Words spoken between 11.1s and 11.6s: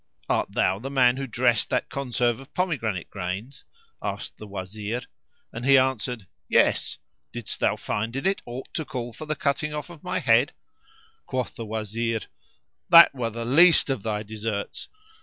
Quoth